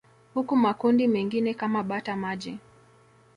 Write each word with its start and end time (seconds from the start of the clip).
Huku 0.33 0.55
makundi 0.55 1.07
mengine 1.07 1.53
kama 1.53 1.83
bata 1.83 2.15
maji 2.15 2.57